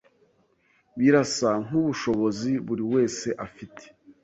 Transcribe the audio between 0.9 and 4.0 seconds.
Birasa nkubushobozi buriwese afite.